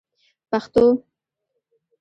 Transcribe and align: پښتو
پښتو 0.51 0.85